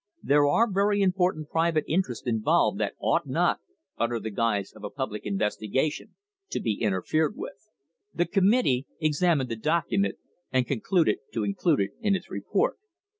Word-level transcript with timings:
There 0.23 0.47
are 0.47 0.67
very 0.67 1.03
important 1.03 1.49
private 1.51 1.83
interests 1.87 2.25
involved 2.25 2.79
that 2.79 2.95
ought 2.99 3.27
not, 3.27 3.59
under 3.99 4.19
the 4.19 4.31
guise 4.31 4.73
of 4.73 4.83
a 4.83 4.89
public 4.89 5.27
investigation, 5.27 6.15
to 6.49 6.59
be 6.59 6.81
interfered 6.81 7.35
with." 7.37 7.67
The 8.11 8.25
committee 8.25 8.87
examined 8.99 9.49
the 9.51 9.55
document 9.57 10.15
and 10.51 10.65
concluded 10.65 11.19
to 11.35 11.43
include 11.43 11.81
it 11.81 11.91
in 11.99 12.15
its 12.15 12.31
report. 12.31 12.79